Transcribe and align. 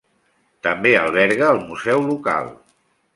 També 0.67 0.93
alberga 1.01 1.49
el 1.57 1.61
museu 1.67 2.01
local. 2.07 2.51